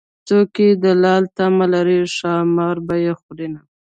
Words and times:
څوک 0.27 0.47
چې 0.57 0.67
د 0.83 0.85
لال 1.03 1.23
تمه 1.37 1.65
لري 1.73 1.99
ښامار 2.15 2.77
به 2.87 2.95
يې 3.05 3.13
خورینه 3.21 3.61